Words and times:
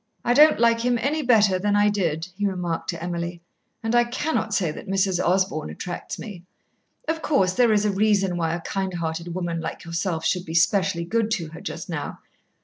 "I 0.25 0.33
don't 0.33 0.59
like 0.59 0.79
him 0.79 0.97
any 0.99 1.21
better 1.21 1.59
than 1.59 1.75
I 1.75 1.89
did," 1.89 2.27
he 2.35 2.47
remarked 2.47 2.89
to 2.89 3.03
Emily. 3.03 3.39
"And 3.83 3.93
I 3.93 4.03
cannot 4.03 4.51
say 4.51 4.71
that 4.71 4.87
Mrs. 4.87 5.23
Osborn 5.23 5.69
attracts 5.69 6.17
me. 6.17 6.43
Of 7.07 7.21
course 7.21 7.53
there 7.53 7.71
is 7.71 7.85
a 7.85 7.91
reason 7.91 8.35
why 8.35 8.55
a 8.55 8.61
kind 8.61 8.95
hearted 8.95 9.35
woman 9.35 9.61
like 9.61 9.83
yourself 9.83 10.25
should 10.25 10.43
be 10.43 10.55
specially 10.55 11.05
good 11.05 11.29
to 11.33 11.49
her 11.49 11.61
just 11.61 11.87
now. 11.87 12.17